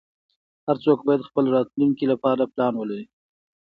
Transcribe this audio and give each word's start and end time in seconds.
هر 0.65 0.75
څوک 0.83 0.99
باید 1.07 1.27
خپل 1.29 1.45
راتلونکې 1.55 2.05
لپاره 2.13 2.49
پلان 2.53 2.73
ولری 2.77 3.05